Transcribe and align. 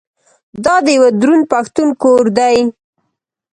دا 0.65 0.75
د 0.85 0.87
یوه 0.97 1.09
دروند 1.21 1.45
پښتون 1.53 1.89
کور 2.01 2.25
دی. 2.37 2.57